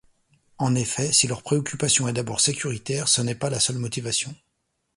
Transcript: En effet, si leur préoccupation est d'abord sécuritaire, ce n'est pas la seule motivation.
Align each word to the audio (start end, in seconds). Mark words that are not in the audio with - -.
En 0.57 0.73
effet, 0.73 1.13
si 1.13 1.27
leur 1.27 1.43
préoccupation 1.43 2.07
est 2.07 2.13
d'abord 2.13 2.39
sécuritaire, 2.39 3.07
ce 3.07 3.21
n'est 3.21 3.35
pas 3.35 3.51
la 3.51 3.59
seule 3.59 3.77
motivation. 3.77 4.35